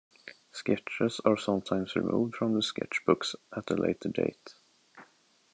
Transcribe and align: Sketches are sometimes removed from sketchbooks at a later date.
Sketches 0.51 1.21
are 1.25 1.37
sometimes 1.37 1.95
removed 1.95 2.35
from 2.35 2.59
sketchbooks 2.61 3.35
at 3.55 3.69
a 3.69 3.75
later 3.75 4.09
date. 4.09 4.55